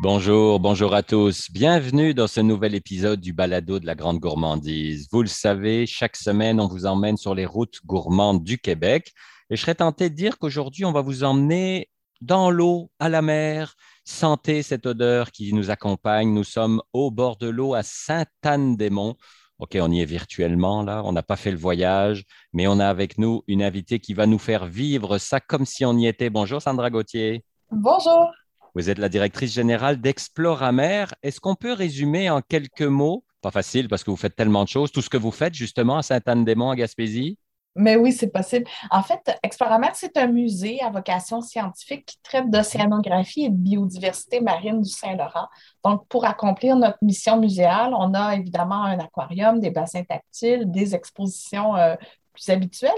Bonjour, 0.00 0.58
bonjour 0.58 0.92
à 0.92 1.04
tous. 1.04 1.50
Bienvenue 1.52 2.14
dans 2.14 2.26
ce 2.26 2.40
nouvel 2.40 2.74
épisode 2.74 3.20
du 3.20 3.32
Balado 3.32 3.78
de 3.78 3.86
la 3.86 3.94
Grande 3.94 4.18
Gourmandise. 4.18 5.06
Vous 5.12 5.22
le 5.22 5.28
savez, 5.28 5.86
chaque 5.86 6.16
semaine, 6.16 6.58
on 6.58 6.66
vous 6.66 6.84
emmène 6.84 7.16
sur 7.16 7.34
les 7.34 7.46
routes 7.46 7.78
gourmandes 7.86 8.42
du 8.42 8.58
Québec. 8.58 9.12
Et 9.50 9.56
je 9.56 9.60
serais 9.60 9.76
tenté 9.76 10.10
de 10.10 10.14
dire 10.16 10.38
qu'aujourd'hui, 10.38 10.84
on 10.84 10.90
va 10.90 11.00
vous 11.00 11.22
emmener 11.22 11.90
dans 12.20 12.50
l'eau, 12.50 12.90
à 12.98 13.08
la 13.08 13.22
mer. 13.22 13.76
Sentez 14.04 14.62
cette 14.62 14.84
odeur 14.84 15.30
qui 15.30 15.52
nous 15.52 15.70
accompagne. 15.70 16.34
Nous 16.34 16.44
sommes 16.44 16.82
au 16.92 17.12
bord 17.12 17.36
de 17.36 17.48
l'eau 17.48 17.74
à 17.74 17.84
Sainte-Anne-des-Monts. 17.84 19.16
OK, 19.60 19.78
on 19.80 19.92
y 19.92 20.00
est 20.00 20.06
virtuellement 20.06 20.82
là, 20.82 21.02
on 21.04 21.12
n'a 21.12 21.22
pas 21.22 21.36
fait 21.36 21.52
le 21.52 21.56
voyage, 21.56 22.24
mais 22.52 22.66
on 22.66 22.80
a 22.80 22.88
avec 22.88 23.18
nous 23.18 23.44
une 23.46 23.62
invitée 23.62 24.00
qui 24.00 24.12
va 24.12 24.26
nous 24.26 24.40
faire 24.40 24.66
vivre 24.66 25.18
ça 25.18 25.38
comme 25.38 25.64
si 25.64 25.84
on 25.84 25.96
y 25.96 26.08
était. 26.08 26.28
Bonjour 26.28 26.60
Sandra 26.60 26.90
Gauthier. 26.90 27.44
Bonjour. 27.70 28.32
Vous 28.74 28.90
êtes 28.90 28.98
la 28.98 29.08
directrice 29.08 29.52
générale 29.52 30.00
d'Exploramer. 30.00 31.04
Est-ce 31.22 31.40
qu'on 31.40 31.54
peut 31.54 31.72
résumer 31.72 32.28
en 32.28 32.40
quelques 32.40 32.82
mots, 32.82 33.24
pas 33.40 33.52
facile 33.52 33.88
parce 33.88 34.02
que 34.02 34.10
vous 34.10 34.16
faites 34.16 34.34
tellement 34.34 34.64
de 34.64 34.68
choses, 34.68 34.90
tout 34.90 35.00
ce 35.00 35.08
que 35.08 35.16
vous 35.16 35.30
faites 35.30 35.54
justement 35.54 35.98
à 35.98 36.02
Sainte-Anne-des-Monts, 36.02 36.70
à 36.70 36.76
Gaspésie? 36.76 37.38
Mais 37.76 37.96
oui, 37.96 38.12
c'est 38.12 38.30
possible. 38.30 38.66
En 38.90 39.02
fait, 39.02 39.36
Exploramer, 39.42 39.90
c'est 39.94 40.16
un 40.16 40.28
musée 40.28 40.80
à 40.80 40.90
vocation 40.90 41.40
scientifique 41.40 42.06
qui 42.06 42.18
traite 42.22 42.48
d'océanographie 42.50 43.44
et 43.44 43.50
de 43.50 43.56
biodiversité 43.56 44.40
marine 44.40 44.80
du 44.80 44.90
Saint-Laurent. 44.90 45.48
Donc, 45.84 46.06
pour 46.08 46.24
accomplir 46.24 46.76
notre 46.76 46.98
mission 47.02 47.38
muséale, 47.38 47.92
on 47.96 48.14
a 48.14 48.36
évidemment 48.36 48.84
un 48.84 48.98
aquarium, 48.98 49.58
des 49.58 49.70
bassins 49.70 50.04
tactiles, 50.04 50.70
des 50.70 50.94
expositions 50.94 51.76
euh, 51.76 51.94
plus 52.34 52.50
habituelles, 52.50 52.92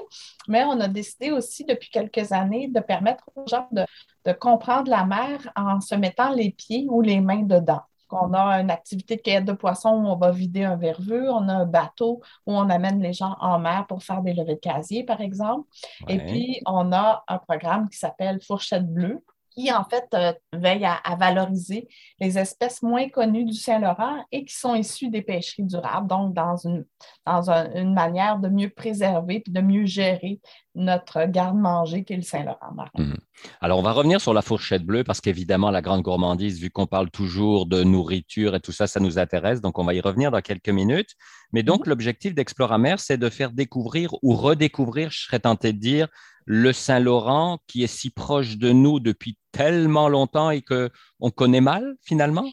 mais 0.49 0.65
on 0.65 0.81
a 0.81 0.89
décidé 0.89 1.31
aussi 1.31 1.65
depuis 1.65 1.91
quelques 1.91 2.33
années 2.33 2.69
de 2.69 2.81
permettre 2.81 3.31
aux 3.37 3.47
gens 3.47 3.69
de, 3.71 3.85
de 4.25 4.33
comprendre 4.33 4.91
la 4.91 5.05
mer 5.05 5.53
en 5.55 5.81
se 5.81 5.95
mettant 5.95 6.31
les 6.31 6.51
pieds 6.51 6.87
ou 6.89 7.03
les 7.03 7.21
mains 7.21 7.43
dedans. 7.43 7.83
On 8.11 8.35
a 8.35 8.61
une 8.61 8.71
activité 8.71 9.17
de 9.17 9.23
cueillette 9.23 9.45
de 9.45 9.53
poissons 9.53 9.91
où 9.91 10.07
on 10.07 10.17
va 10.17 10.31
vider 10.31 10.65
un 10.65 10.77
verveux. 10.77 11.29
On 11.31 11.49
a 11.49 11.55
un 11.55 11.67
bateau 11.67 12.21
où 12.47 12.53
on 12.53 12.71
amène 12.71 13.01
les 13.01 13.13
gens 13.13 13.37
en 13.41 13.59
mer 13.59 13.87
pour 13.89 14.03
faire 14.03 14.23
des 14.23 14.33
levées 14.33 14.55
de 14.55 14.61
casier, 14.61 15.05
par 15.05 15.21
exemple. 15.21 15.69
Et 16.09 16.19
puis, 16.19 16.61
on 16.67 16.93
a 16.93 17.25
un 17.27 17.39
programme 17.39 17.89
qui 17.89 17.99
s'appelle 17.99 18.41
Fourchette 18.41 18.87
bleue, 18.87 19.25
qui, 19.57 19.73
en 19.73 19.85
fait, 19.85 20.07
euh, 20.15 20.33
veille 20.53 20.85
à, 20.85 21.17
valoriser 21.17 21.89
les 22.21 22.39
espèces 22.39 22.83
moins 22.83 23.09
connues 23.09 23.45
du 23.45 23.55
Saint-Laurent 23.55 24.25
et 24.31 24.45
qui 24.45 24.55
sont 24.55 24.75
issues 24.75 25.09
des 25.09 25.23
pêcheries 25.23 25.65
durables, 25.65 26.07
donc 26.07 26.35
dans 26.35 26.57
une, 26.57 26.85
dans 27.25 27.51
une 27.51 27.95
manière 27.95 28.39
de 28.39 28.49
mieux 28.49 28.69
préserver 28.69 29.43
et 29.47 29.51
de 29.51 29.61
mieux 29.61 29.87
gérer 29.87 30.41
notre 30.75 31.25
garde-manger 31.25 32.05
qui 32.05 32.13
est 32.13 32.17
le 32.17 32.23
Saint-Laurent 32.23 32.75
mhm. 32.99 33.17
Alors, 33.63 33.79
on 33.79 33.83
va 33.83 33.93
revenir 33.93 34.21
sur 34.21 34.35
la 34.35 34.43
fourchette 34.43 34.85
bleue 34.85 35.05
parce 35.05 35.23
qu'évidemment, 35.23 35.71
la 35.71 35.81
grande 35.81 36.03
gourmandise, 36.03 36.61
vu 36.61 36.71
qu'on 36.71 36.87
parle 36.87 37.11
toujours 37.11 37.67
de 37.67 37.83
nourriture 37.83 38.55
et 38.55 38.61
tout 38.61 38.73
ça, 38.73 38.87
ça 38.87 39.01
nous 39.01 39.19
intéresse. 39.19 39.61
Donc, 39.63 39.79
on 39.79 39.85
va 39.85 39.95
y 39.95 40.01
revenir 40.01 40.31
dans 40.31 40.43
quelques 40.43 40.69
minutes. 40.69 41.15
Mais 41.53 41.63
donc, 41.63 41.87
mhm. 41.87 41.91
l'objectif 41.91 42.35
d'Exploramer, 42.35 42.97
c'est 42.99 43.19
de 43.19 43.29
faire 43.29 43.53
découvrir 43.53 44.15
ou 44.23 44.35
redécouvrir, 44.35 45.11
je 45.11 45.25
serais 45.25 45.41
tenté 45.41 45.73
de 45.73 45.79
dire, 45.79 46.09
le 46.47 46.73
Saint-Laurent 46.73 47.59
qui 47.67 47.83
est 47.83 47.89
si 47.89 48.11
proche 48.11 48.57
de 48.57 48.71
nous 48.71 49.01
depuis 49.01 49.37
tellement 49.53 50.09
longtemps 50.09 50.51
et 50.51 50.63
qu'on 50.63 51.31
connaît 51.31 51.61
mal 51.61 51.97
finalement? 52.03 52.49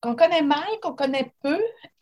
Qu'on 0.00 0.16
connaît 0.16 0.42
mal, 0.42 0.66
qu'on 0.82 0.94
connaît 0.94 1.32
peu. 1.42 1.58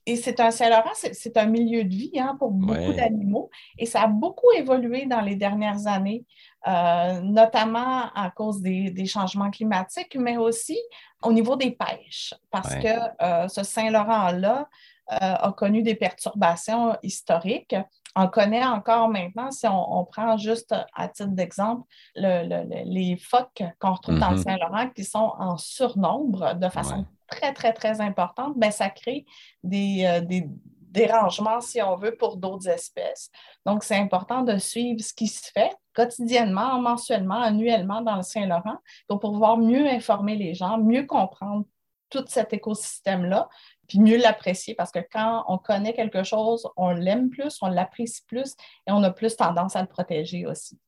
Et 0.06 0.16
c'est 0.16 0.40
un 0.40 0.50
Saint-Laurent, 0.50 0.92
c'est 0.94 1.36
un 1.36 1.44
milieu 1.44 1.84
de 1.84 1.90
vie 1.90 2.18
hein, 2.18 2.34
pour 2.38 2.50
beaucoup 2.50 2.94
d'animaux. 2.94 3.50
Et 3.76 3.84
ça 3.84 4.04
a 4.04 4.06
beaucoup 4.06 4.50
évolué 4.56 5.04
dans 5.04 5.20
les 5.20 5.36
dernières 5.36 5.86
années, 5.86 6.24
euh, 6.66 7.20
notamment 7.20 8.10
à 8.14 8.32
cause 8.34 8.62
des, 8.62 9.04
changements 9.04 9.50
climatiques, 9.50 10.16
mais 10.18 10.38
aussi 10.38 10.78
au 11.22 11.30
niveau 11.30 11.56
des 11.56 11.72
pêches. 11.72 12.32
Parce 12.50 12.74
que 12.76 12.88
euh, 13.22 13.48
ce 13.48 13.62
Saint-Laurent-là 13.62 14.66
a 15.08 15.52
connu 15.56 15.82
des 15.82 15.94
perturbations 15.94 16.96
historiques 17.02 17.74
on 18.20 18.26
connaît 18.26 18.64
encore 18.64 19.08
maintenant, 19.08 19.50
si 19.52 19.66
on, 19.68 20.04
prend 20.04 20.36
juste 20.36 20.74
à 20.94 21.08
titre 21.08 21.30
d'exemple 21.30 21.82
les 22.16 23.16
phoques 23.16 23.62
qu'on 23.78 23.92
retrouve 23.92 24.18
dans 24.18 24.30
le 24.30 24.36
mhm. 24.38 24.42
Saint-Laurent 24.42 24.88
qui 24.90 25.04
sont 25.04 25.32
en 25.38 25.56
surnombre 25.56 26.54
de 26.56 26.68
façon 26.68 27.06
très, 27.28 27.52
très, 27.52 27.72
très 27.72 28.00
importante, 28.00 28.58
bien, 28.58 28.70
ça 28.70 28.90
crée 28.90 29.24
euh, 29.64 30.20
des, 30.20 30.48
dérangements, 30.90 31.60
si 31.60 31.82
on 31.82 31.96
veut, 31.96 32.16
pour 32.16 32.38
d'autres 32.38 32.68
espèces. 32.68 33.30
Donc, 33.66 33.84
c'est 33.84 33.96
important 33.96 34.42
de 34.42 34.56
suivre 34.56 35.00
ce 35.00 35.12
qui 35.12 35.28
se 35.28 35.50
fait 35.52 35.70
quotidiennement, 35.94 36.80
mensuellement, 36.80 37.42
annuellement 37.42 38.00
dans 38.00 38.16
le 38.16 38.22
Saint-Laurent 38.22 38.78
pour 39.06 39.20
pouvoir 39.20 39.58
mieux 39.58 39.86
informer 39.86 40.34
les 40.34 40.54
gens, 40.54 40.78
mieux 40.78 41.04
comprendre 41.04 41.66
tout 42.10 42.24
cet 42.26 42.52
écosystème-là, 42.52 43.48
puis 43.88 43.98
mieux 43.98 44.18
l'apprécier 44.18 44.74
parce 44.74 44.92
que 44.92 45.00
quand 45.10 45.44
on 45.48 45.58
connaît 45.58 45.94
quelque 45.94 46.22
chose, 46.22 46.68
on 46.76 46.90
l'aime 46.90 47.30
plus, 47.30 47.58
on 47.62 47.68
l'apprécie 47.68 48.22
plus 48.26 48.54
et 48.86 48.92
on 48.92 49.02
a 49.02 49.10
plus 49.10 49.36
tendance 49.36 49.76
à 49.76 49.80
le 49.82 49.88
protéger 49.88 50.46
aussi. 50.46 50.78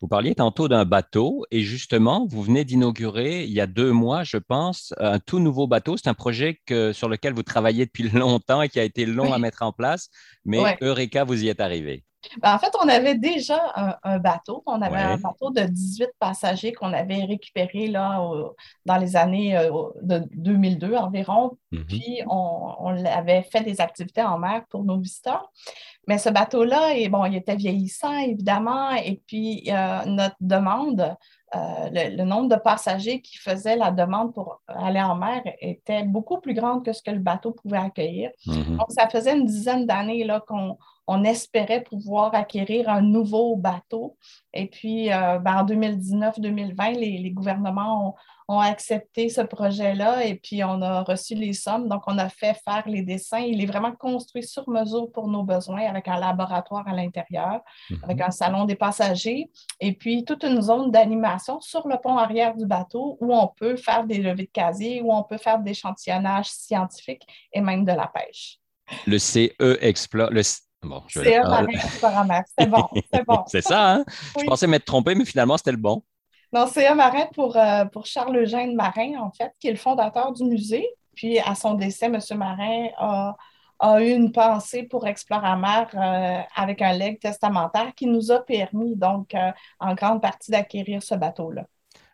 Vous 0.00 0.08
parliez 0.08 0.34
tantôt 0.34 0.68
d'un 0.68 0.84
bateau 0.84 1.44
et 1.50 1.62
justement, 1.62 2.26
vous 2.26 2.42
venez 2.42 2.64
d'inaugurer 2.64 3.44
il 3.44 3.50
y 3.50 3.60
a 3.60 3.66
deux 3.66 3.90
mois, 3.90 4.22
je 4.22 4.36
pense, 4.36 4.94
un 4.98 5.18
tout 5.18 5.40
nouveau 5.40 5.66
bateau. 5.66 5.96
C'est 5.96 6.08
un 6.08 6.14
projet 6.14 6.60
sur 6.92 7.08
lequel 7.08 7.32
vous 7.32 7.42
travaillez 7.42 7.86
depuis 7.86 8.08
longtemps 8.10 8.62
et 8.62 8.68
qui 8.68 8.78
a 8.78 8.84
été 8.84 9.06
long 9.06 9.32
à 9.32 9.38
mettre 9.38 9.62
en 9.62 9.72
place, 9.72 10.10
mais 10.44 10.76
Eureka, 10.80 11.24
vous 11.24 11.42
y 11.42 11.48
êtes 11.48 11.60
arrivé. 11.60 12.04
Ben, 12.40 12.54
en 12.54 12.58
fait, 12.58 12.72
on 12.82 12.88
avait 12.88 13.16
déjà 13.16 13.72
un, 14.02 14.18
bateau. 14.18 14.62
On 14.66 14.80
avait 14.82 14.96
un 14.96 15.16
bateau 15.16 15.50
de 15.50 15.62
18 15.62 16.10
passagers 16.18 16.72
qu'on 16.72 16.92
avait 16.92 17.24
récupéré 17.24 17.88
là, 17.88 18.20
dans 18.86 18.96
les 18.96 19.16
années 19.16 19.56
euh, 19.56 19.70
de 20.02 20.22
2002 20.32 20.94
environ. 20.94 21.56
Mm-hmm. 21.72 21.84
Puis, 21.86 22.20
on, 22.28 23.04
avait 23.04 23.42
fait 23.42 23.62
des 23.62 23.80
activités 23.80 24.22
en 24.22 24.38
mer 24.38 24.64
pour 24.70 24.84
nos 24.84 24.98
visiteurs. 24.98 25.50
Mais 26.06 26.18
ce 26.18 26.28
bateau-là, 26.28 26.92
bon, 27.08 27.24
il 27.24 27.36
était 27.36 27.56
vieillissant, 27.56 28.16
évidemment. 28.18 28.90
Et 28.92 29.22
puis, 29.26 29.64
euh, 29.68 30.04
notre 30.06 30.36
demande, 30.40 31.16
euh, 31.54 31.58
le, 31.92 32.24
nombre 32.24 32.48
de 32.48 32.60
passagers 32.60 33.20
qui 33.20 33.38
faisaient 33.38 33.76
la 33.76 33.90
demande 33.90 34.34
pour 34.34 34.60
aller 34.66 35.00
en 35.00 35.14
mer 35.14 35.42
était 35.60 36.02
beaucoup 36.02 36.40
plus 36.40 36.54
grande 36.54 36.84
que 36.84 36.92
ce 36.92 37.02
que 37.02 37.10
le 37.10 37.20
bateau 37.20 37.52
pouvait 37.52 37.78
accueillir. 37.78 38.30
Mm-hmm. 38.46 38.76
Donc, 38.76 38.86
ça 38.90 39.08
faisait 39.08 39.36
une 39.36 39.46
dizaine 39.46 39.86
d'années 39.86 40.26
qu'on 40.46 40.76
on 41.06 41.24
espérait 41.24 41.82
pouvoir 41.82 42.34
acquérir 42.34 42.88
un 42.88 43.02
nouveau 43.02 43.56
bateau. 43.56 44.16
Et 44.52 44.66
puis, 44.66 45.12
euh, 45.12 45.38
ben, 45.38 45.58
en 45.58 45.64
2019-2020, 45.64 46.98
les, 46.98 47.30
gouvernements 47.30 48.08
ont, 48.08 48.14
accepté 48.48 49.28
ce 49.28 49.40
projet-là 49.40 50.24
et 50.24 50.34
puis 50.34 50.62
on 50.64 50.82
a 50.82 51.02
reçu 51.02 51.34
les 51.34 51.52
sommes. 51.52 51.88
Donc, 51.88 52.02
on 52.06 52.18
a 52.18 52.28
fait 52.28 52.54
faire 52.64 52.82
les 52.86 53.02
dessins. 53.02 53.38
Il 53.38 53.62
est 53.62 53.66
vraiment 53.66 53.92
construit 53.92 54.42
sur 54.42 54.68
mesure 54.68 55.10
pour 55.12 55.28
nos 55.28 55.42
besoins 55.42 55.86
avec 55.88 56.08
un 56.08 56.18
laboratoire 56.18 56.86
à 56.86 56.92
l'intérieur, 56.92 57.60
mhm. 57.90 58.00
avec 58.04 58.20
un 58.20 58.30
salon 58.30 58.64
des 58.64 58.76
passagers 58.76 59.50
et 59.80 59.92
puis 59.92 60.24
toute 60.24 60.42
une 60.44 60.60
zone 60.60 60.90
d'animation 60.90 61.60
sur 61.60 61.88
le 61.88 61.96
pont 62.02 62.16
arrière 62.16 62.54
du 62.54 62.66
bateau 62.66 63.16
où 63.20 63.34
on 63.34 63.48
peut 63.48 63.76
faire 63.76 64.04
des 64.04 64.18
levées 64.18 64.44
de 64.44 64.50
casier, 64.52 65.00
où 65.02 65.12
on 65.12 65.22
peut 65.22 65.38
faire 65.38 65.58
des 65.58 65.70
échantillonnages 65.70 66.48
scientifiques 66.48 67.26
et 67.52 67.60
même 67.60 67.84
de 67.84 67.92
la 67.92 68.06
pêche. 68.06 68.58
Le 69.06 69.18
CE 69.18 69.50
explore, 69.80 70.30
le 70.30 70.42
C'est 72.58 72.66
bon, 72.66 72.88
c'est 73.12 73.26
bon. 73.26 73.44
c'est 73.46 73.62
ça, 73.62 73.94
hein? 73.94 74.04
Je 74.38 74.44
pensais 74.44 74.66
m'être 74.66 74.84
trompé, 74.84 75.14
mais 75.14 75.24
finalement, 75.24 75.56
c'était 75.56 75.72
le 75.72 75.78
bon. 75.78 76.02
Non, 76.54 76.68
c'est 76.68 76.86
un 76.86 76.94
marin 76.94 77.26
pour, 77.34 77.56
euh, 77.56 77.84
pour 77.86 78.06
Charles 78.06 78.36
Eugène 78.36 78.76
Marin, 78.76 79.18
en 79.18 79.32
fait, 79.32 79.52
qui 79.58 79.66
est 79.66 79.72
le 79.72 79.76
fondateur 79.76 80.32
du 80.32 80.44
musée. 80.44 80.88
Puis, 81.16 81.40
à 81.40 81.56
son 81.56 81.74
décès, 81.74 82.06
M. 82.06 82.20
Marin 82.36 82.86
a, 83.80 84.00
eu 84.00 84.10
une 84.10 84.30
pensée 84.30 84.84
pour 84.84 85.04
Exploramer 85.04 85.86
euh, 85.94 86.40
avec 86.54 86.80
un 86.80 86.92
legs 86.92 87.18
testamentaire 87.18 87.92
qui 87.96 88.06
nous 88.06 88.30
a 88.30 88.38
permis, 88.38 88.94
donc, 88.94 89.34
euh, 89.34 89.50
en 89.80 89.94
grande 89.96 90.22
partie, 90.22 90.52
d'acquérir 90.52 91.02
ce 91.02 91.16
bateau-là. 91.16 91.64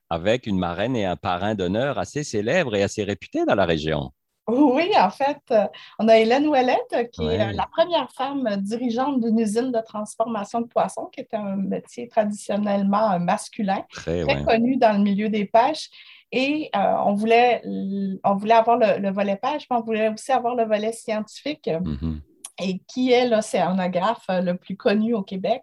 Avec 0.08 0.46
une 0.46 0.58
marraine 0.58 0.96
et 0.96 1.04
un 1.04 1.16
parrain 1.16 1.54
d'honneur 1.54 1.98
assez 1.98 2.24
célèbres 2.24 2.74
et 2.74 2.82
assez 2.82 3.04
réputés 3.04 3.44
dans 3.44 3.54
la 3.54 3.66
région. 3.66 4.10
Oui, 4.50 4.90
en 4.96 5.10
fait, 5.10 5.40
euh, 5.50 5.66
on 5.98 6.08
a 6.08 6.18
Hélène 6.18 6.46
Ouellette, 6.46 7.10
qui 7.12 7.22
est 7.24 7.40
euh, 7.40 7.52
la 7.52 7.66
première 7.66 8.10
femme 8.10 8.56
dirigeante 8.58 9.20
d'une 9.20 9.38
usine 9.38 9.72
de 9.72 9.80
transformation 9.80 10.60
de 10.60 10.66
poissons, 10.66 11.06
qui 11.06 11.20
est 11.20 11.34
un 11.34 11.56
métier 11.56 12.08
traditionnellement 12.08 13.18
masculin, 13.20 13.84
très, 13.90 14.24
connu 14.44 14.76
dans 14.76 14.96
le 14.96 15.02
milieu 15.02 15.28
des 15.28 15.44
pêches. 15.44 15.90
Et 16.32 16.70
euh, 16.76 16.94
on, 17.04 17.14
voulait, 17.14 17.62
on 18.24 18.36
voulait 18.36 18.54
avoir 18.54 18.76
le, 18.76 19.10
volet 19.10 19.36
pêche, 19.36 19.66
mais 19.70 19.76
on 19.76 19.82
voulait 19.82 20.08
aussi 20.08 20.32
avoir 20.32 20.54
le 20.54 20.64
volet 20.64 20.92
scientifique. 20.92 21.66
Mm-hmm. 21.66 22.20
Et 22.62 22.78
qui 22.86 23.10
est 23.10 23.26
l'océanographe 23.26 24.26
le 24.28 24.54
plus 24.54 24.76
connu 24.76 25.14
au 25.14 25.22
Québec? 25.22 25.62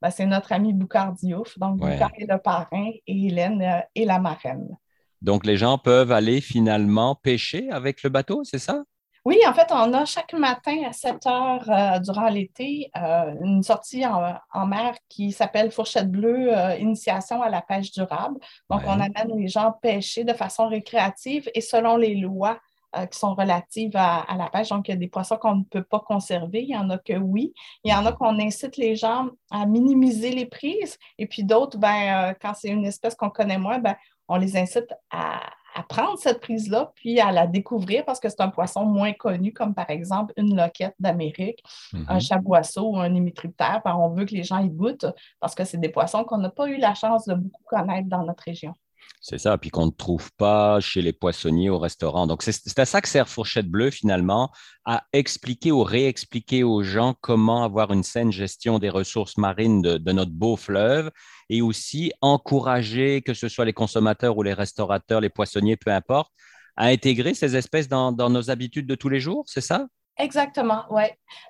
Ben, 0.00 0.10
c'est 0.10 0.26
notre 0.26 0.52
ami 0.52 0.72
Boucard 0.72 1.12
Diouf. 1.12 1.58
Donc, 1.58 1.78
Boucard 1.78 2.12
est 2.16 2.30
le 2.30 2.38
parrain 2.38 2.90
et 3.06 3.26
Hélène 3.26 3.84
est 3.94 4.04
la 4.04 4.18
marraine. 4.18 4.76
Donc, 5.26 5.44
les 5.44 5.56
gens 5.56 5.76
peuvent 5.76 6.12
aller 6.12 6.40
finalement 6.40 7.16
pêcher 7.16 7.68
avec 7.72 8.04
le 8.04 8.10
bateau, 8.10 8.44
c'est 8.44 8.60
ça? 8.60 8.84
Oui, 9.24 9.40
en 9.44 9.52
fait, 9.52 9.66
on 9.72 9.92
a 9.92 10.04
chaque 10.04 10.34
matin 10.34 10.82
à 10.88 10.92
7 10.92 11.26
heures 11.26 11.68
euh, 11.68 11.98
durant 11.98 12.28
l'été 12.28 12.92
euh, 12.96 13.34
une 13.42 13.64
sortie 13.64 14.04
en, 14.06 14.66
mer 14.66 14.94
qui 15.08 15.32
s'appelle 15.32 15.72
Fourchette 15.72 16.08
bleue, 16.12 16.56
euh, 16.56 16.76
initiation 16.76 17.42
à 17.42 17.50
la 17.50 17.60
pêche 17.60 17.90
durable. 17.90 18.38
Donc, 18.70 18.82
on 18.86 19.00
amène 19.00 19.36
les 19.36 19.48
gens 19.48 19.72
pêcher 19.82 20.22
de 20.22 20.32
façon 20.32 20.68
récréative 20.68 21.50
et 21.56 21.60
selon 21.60 21.96
les 21.96 22.14
lois 22.14 22.60
qui 23.04 23.18
sont 23.18 23.34
relatives 23.34 23.96
à, 23.96 24.24
la 24.38 24.48
pêche. 24.48 24.70
Donc, 24.70 24.88
il 24.88 24.92
y 24.92 24.94
a 24.94 24.96
des 24.96 25.08
poissons 25.08 25.36
qu'on 25.36 25.56
ne 25.56 25.64
peut 25.64 25.82
pas 25.82 26.00
conserver. 26.00 26.62
Il 26.62 26.70
y 26.70 26.76
en 26.76 26.88
a 26.90 26.98
que 26.98 27.14
oui. 27.18 27.52
Il 27.84 27.92
y 27.92 27.94
en 27.94 28.06
a 28.06 28.12
qu'on 28.12 28.38
incite 28.38 28.76
les 28.76 28.96
gens 28.96 29.28
à 29.50 29.66
minimiser 29.66 30.30
les 30.30 30.46
prises. 30.46 30.98
Et 31.18 31.26
puis 31.26 31.44
d'autres, 31.44 31.78
ben, 31.78 32.34
quand 32.40 32.54
c'est 32.54 32.68
une 32.68 32.86
espèce 32.86 33.14
qu'on 33.14 33.30
connaît 33.30 33.58
moins, 33.58 33.78
ben, 33.78 33.96
on 34.28 34.36
les 34.36 34.56
incite 34.56 34.92
à, 35.10 35.40
à 35.76 35.82
prendre 35.82 36.18
cette 36.18 36.40
prise-là, 36.40 36.90
puis 36.94 37.20
à 37.20 37.30
la 37.30 37.46
découvrir 37.46 38.04
parce 38.06 38.18
que 38.18 38.30
c'est 38.30 38.40
un 38.40 38.48
poisson 38.48 38.86
moins 38.86 39.12
connu, 39.12 39.52
comme 39.52 39.74
par 39.74 39.90
exemple 39.90 40.32
une 40.38 40.56
loquette 40.56 40.94
d'Amérique, 40.98 41.62
un 42.08 42.14
mhm. 42.14 42.20
chaboisseau 42.20 42.88
ou 42.92 42.98
un 42.98 43.14
hémitriptère. 43.14 43.82
On 43.84 44.08
veut 44.08 44.24
que 44.24 44.34
les 44.34 44.42
gens 44.42 44.58
y 44.58 44.70
goûtent 44.70 45.06
parce 45.38 45.54
que 45.54 45.64
c'est 45.64 45.76
des 45.76 45.90
poissons 45.90 46.24
qu'on 46.24 46.38
n'a 46.38 46.48
pas 46.48 46.68
eu 46.68 46.78
la 46.78 46.94
chance 46.94 47.26
de 47.26 47.34
beaucoup 47.34 47.62
connaître 47.66 48.08
dans 48.08 48.24
notre 48.24 48.42
région. 48.44 48.72
C'est 49.20 49.38
ça, 49.38 49.58
puis 49.58 49.70
qu'on 49.70 49.86
ne 49.86 49.90
trouve 49.90 50.30
pas 50.36 50.78
chez 50.78 51.02
les 51.02 51.12
poissonniers 51.12 51.68
au 51.68 51.78
restaurant. 51.78 52.26
Donc, 52.26 52.42
c'est 52.42 52.78
à 52.78 52.84
ça 52.84 53.00
que 53.00 53.08
sert 53.08 53.28
Fourchette 53.28 53.68
Bleue, 53.68 53.90
finalement, 53.90 54.52
à 54.84 55.04
expliquer 55.12 55.72
ou 55.72 55.82
réexpliquer 55.82 56.62
aux 56.62 56.82
gens 56.82 57.14
comment 57.20 57.64
avoir 57.64 57.92
une 57.92 58.04
saine 58.04 58.30
gestion 58.30 58.78
des 58.78 58.88
ressources 58.88 59.36
marines 59.36 59.82
de, 59.82 60.12
notre 60.12 60.30
beau 60.30 60.56
fleuve 60.56 61.10
et 61.50 61.60
aussi 61.60 62.12
encourager, 62.20 63.22
que 63.22 63.34
ce 63.34 63.48
soit 63.48 63.64
les 63.64 63.72
consommateurs 63.72 64.36
ou 64.36 64.44
les 64.44 64.54
restaurateurs, 64.54 65.20
les 65.20 65.30
poissonniers, 65.30 65.76
peu 65.76 65.90
importe, 65.90 66.32
à 66.76 66.86
intégrer 66.86 67.34
ces 67.34 67.56
espèces 67.56 67.88
dans 67.88 68.12
nos 68.12 68.50
habitudes 68.50 68.86
de 68.86 68.94
tous 68.94 69.08
les 69.08 69.20
jours, 69.20 69.44
c'est 69.48 69.60
ça? 69.60 69.88
Exactement, 70.18 70.84
oui. 70.90 71.04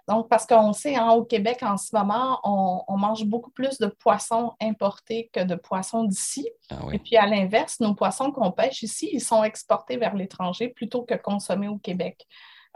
Donc, 0.09 0.29
parce 0.29 0.45
qu'on 0.45 0.73
sait, 0.73 0.97
hein, 0.97 1.11
au 1.11 1.25
Québec, 1.25 1.59
en 1.63 1.77
ce 1.77 1.95
moment, 1.95 2.41
on, 2.43 2.97
mange 2.97 3.25
beaucoup 3.25 3.51
plus 3.51 3.79
de 3.79 3.87
poissons 3.87 4.55
importés 4.61 5.31
que 5.33 5.45
de 5.45 5.55
poissons 5.55 6.05
d'ici. 6.05 6.49
Ah 6.71 6.81
Et 6.93 6.99
puis, 6.99 7.17
à 7.17 7.27
l'inverse, 7.27 7.79
nos 7.79 7.95
poissons 7.95 8.33
qu'on 8.33 8.51
pêche 8.51 8.83
ici, 8.83 9.09
ils 9.13 9.21
sont 9.21 9.45
exportés 9.45 9.99
vers 9.99 10.17
l'étranger 10.17 10.69
plutôt 10.69 11.03
que 11.03 11.15
consommés 11.15 11.69
au 11.69 11.79
Québec. 11.79 12.27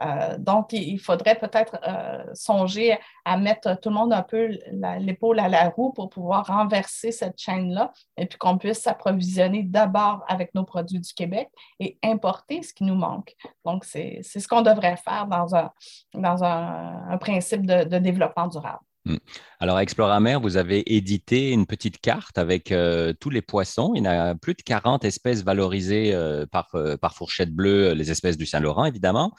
Euh, 0.02 0.38
donc, 0.38 0.72
il 0.72 0.98
faudrait 0.98 1.38
peut-être 1.38 1.78
euh, 1.86 2.24
songer 2.34 2.98
à 3.24 3.36
mettre 3.36 3.78
tout 3.80 3.90
le 3.90 3.94
monde 3.94 4.12
un 4.12 4.22
peu 4.22 4.50
l'épaule 4.98 5.38
à 5.40 5.48
la 5.48 5.68
roue 5.68 5.92
pour 5.92 6.08
pouvoir 6.08 6.46
renverser 6.46 7.12
cette 7.12 7.38
chaîne-là 7.38 7.92
et 8.16 8.26
puis 8.26 8.38
qu'on 8.38 8.58
puisse 8.58 8.80
s'approvisionner 8.80 9.62
d'abord 9.62 10.24
avec 10.28 10.54
nos 10.54 10.64
produits 10.64 11.00
du 11.00 11.12
Québec 11.12 11.50
et 11.78 11.98
importer 12.02 12.62
ce 12.62 12.72
qui 12.72 12.84
nous 12.84 12.94
manque. 12.94 13.34
Donc, 13.64 13.84
c'est 13.84 14.22
ce 14.22 14.48
qu'on 14.48 14.62
devrait 14.62 14.96
faire 14.96 15.26
dans 15.26 15.54
un, 15.54 15.70
dans 16.14 16.42
un, 16.44 17.18
principe 17.18 17.66
de 17.66 17.98
développement 17.98 18.46
durable. 18.46 18.80
Hmm. 19.06 19.16
Alors, 19.60 19.76
à 19.76 19.82
Exploramer, 19.82 20.36
vous 20.36 20.58
avez 20.58 20.94
édité 20.94 21.50
une 21.50 21.66
petite 21.66 22.00
carte 22.00 22.36
avec 22.36 22.70
euh, 22.70 23.14
tous 23.18 23.30
les 23.30 23.40
poissons. 23.40 23.92
Il 23.94 24.04
y 24.04 24.06
a 24.06 24.34
plus 24.34 24.54
de 24.54 24.62
40 24.62 25.04
espèces 25.04 25.42
valorisées 25.42 26.12
euh, 26.14 26.44
par, 26.46 26.68
euh, 26.74 26.96
par, 26.98 27.14
fourchette 27.14 27.50
bleue, 27.50 27.94
les 27.94 28.10
espèces 28.10 28.36
du 28.36 28.44
Saint-Laurent, 28.44 28.84
évidemment. 28.84 29.32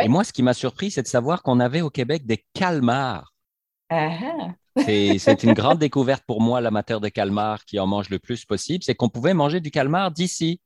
Et 0.00 0.08
moi, 0.08 0.22
ce 0.22 0.32
qui 0.32 0.42
m'a 0.42 0.54
surpris, 0.54 0.92
c'est 0.92 1.02
de 1.02 1.08
savoir 1.08 1.42
qu'on 1.42 1.58
avait 1.58 1.80
au 1.80 1.90
Québec 1.90 2.26
des 2.26 2.44
calmars. 2.54 3.32
Ah 3.90 4.10
ah. 4.22 4.82
c'est 4.84 5.42
une 5.42 5.54
grande 5.54 5.78
découverte 5.78 6.22
pour 6.26 6.40
moi, 6.40 6.60
l'amateur 6.60 7.00
de 7.00 7.08
calmars 7.08 7.64
qui 7.64 7.80
en 7.80 7.86
mange 7.86 8.10
le 8.10 8.18
plus 8.18 8.44
possible, 8.44 8.84
c'est 8.84 8.94
qu'on 8.94 9.08
pouvait 9.08 9.34
manger 9.34 9.60
du 9.60 9.70
calmar 9.70 10.12
d'ici. 10.12 10.60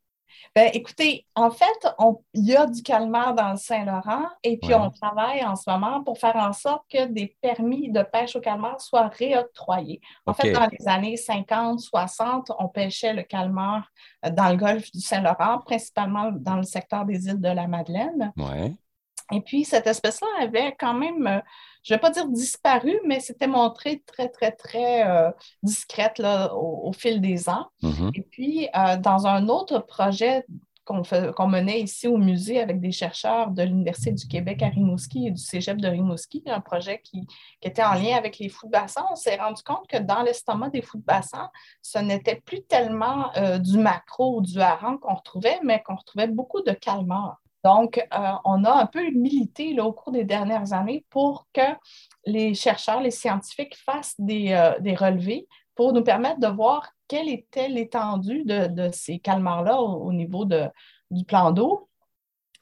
Ben, 0.55 0.71
écoutez, 0.75 1.27
en 1.35 1.51
fait, 1.51 1.89
il 2.35 2.45
y 2.45 2.57
a 2.57 2.67
du 2.67 2.83
calmar 2.83 3.35
dans 3.35 3.53
le 3.53 3.57
Saint-Laurent 3.57 4.27
et 4.43 4.59
puis 4.59 4.75
on 4.75 4.91
travaille 4.91 5.45
en 5.45 5.57
ce 5.57 5.71
moment 5.71 6.03
pour 6.03 6.19
faire 6.19 6.37
en 6.37 6.53
sorte 6.53 6.85
que 6.91 7.07
des 7.07 7.37
permis 7.41 7.91
de 7.91 8.03
pêche 8.03 8.37
au 8.37 8.41
calmar 8.41 8.81
soient 8.81 9.09
réoctroyés. 9.09 10.01
En 10.27 10.35
fait, 10.35 10.53
dans 10.53 10.67
les 10.67 10.89
années 10.89 11.17
50, 11.17 11.81
60, 11.81 12.53
on 12.59 12.69
pêchait 12.69 13.15
le 13.15 13.23
calmar 13.23 13.89
euh, 14.25 14.31
dans 14.31 14.51
le 14.51 14.57
golfe 14.57 14.91
du 14.93 15.01
Saint-Laurent, 15.01 15.61
principalement 15.61 16.31
dans 16.33 16.57
le 16.57 16.65
secteur 16.65 17.05
des 17.05 17.27
îles 17.27 17.41
de 17.41 17.49
la 17.49 17.67
Madeleine. 17.67 18.33
Ouais. 18.37 18.75
Et 19.31 19.41
puis, 19.41 19.65
cette 19.65 19.87
espèce-là 19.87 20.27
avait 20.41 20.75
quand 20.79 20.95
même, 20.95 21.27
euh, 21.27 21.41
je 21.83 21.93
ne 21.93 21.97
vais 21.97 22.01
pas 22.01 22.11
dire 22.11 22.29
disparu, 22.29 22.99
mais 23.07 23.21
c'était 23.21 23.47
montré 23.47 24.03
très, 24.07 24.29
très, 24.29 24.53
très 24.53 25.07
euh, 25.09 25.31
discrète 25.63 26.19
là, 26.19 26.55
au, 26.55 26.93
fil 26.93 27.21
des 27.21 27.49
ans. 27.49 27.67
Mm-hmm. 27.83 28.11
Et 28.15 28.23
puis, 28.23 28.69
euh, 28.77 28.97
dans 28.97 29.27
un 29.27 29.49
autre 29.49 29.79
projet 29.81 30.45
qu'on 30.85 31.47
menait 31.47 31.81
ici 31.81 32.09
au 32.09 32.19
musée 32.19 32.61
avec 32.61 32.81
des 32.81 32.91
chercheurs 32.91 33.53
de 33.53 33.63
l'Université 33.63 34.11
du 34.11 34.27
Québec 34.27 34.63
à 34.63 34.69
Rimouski 34.69 35.29
et 35.29 35.31
du 35.31 35.41
Cégep 35.41 35.81
de 35.81 35.87
Rimouski, 35.87 36.43
un 36.47 36.61
projet 36.61 37.01
qui, 37.03 37.25
était 37.63 37.85
en 37.85 37.95
lien 37.95 38.17
avec 38.17 38.39
les 38.41 38.49
fous 38.49 38.67
de 38.67 38.73
bassin, 38.73 39.05
on 39.11 39.15
s'est 39.15 39.37
rendu 39.37 39.63
compte 39.63 39.87
que 39.87 39.99
dans 39.99 40.23
l'estomac 40.23 40.71
des 40.71 40.83
fous 40.83 40.99
de 40.99 41.05
bassin, 41.05 41.51
ce 41.83 42.01
n'était 42.01 42.43
plus 42.45 42.65
tellement 42.65 43.31
du 43.61 43.79
macro 43.79 44.39
ou 44.39 44.41
du 44.43 44.61
hareng 44.61 44.99
qu'on 44.99 45.15
retrouvait, 45.15 45.61
mais 45.63 45.81
qu'on 45.85 45.95
retrouvait 45.95 46.27
beaucoup 46.27 46.63
de 46.63 46.73
calmar. 46.73 47.42
Donc, 47.65 47.99
euh, 47.99 48.33
on 48.45 48.65
a 48.65 48.73
un 48.73 48.87
peu 48.87 49.11
milité 49.11 49.79
au 49.81 49.93
cours 49.93 50.13
des 50.13 50.25
dernières 50.25 50.73
années 50.73 51.05
pour 51.11 51.47
que 51.53 51.61
les 52.27 52.55
chercheurs, 52.55 53.01
les 53.01 53.11
scientifiques 53.11 53.77
fassent 53.77 54.17
des, 54.19 54.53
euh, 54.53 54.73
relevés 54.97 55.47
pour 55.75 55.93
nous 55.93 56.03
permettre 56.03 56.41
de 56.41 56.49
voir 56.49 56.91
quelle 57.09 57.29
était 57.29 57.69
l'étendue 57.69 58.45
de, 58.45 58.91
ces 58.93 59.19
calmars-là 59.19 59.81
au, 59.81 60.13
niveau 60.13 60.45
du 60.45 61.25
plan 61.25 61.53
d'eau 61.53 61.89